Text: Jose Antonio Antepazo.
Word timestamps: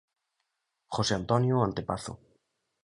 Jose 0.97 1.13
Antonio 1.19 1.61
Antepazo. 1.67 2.13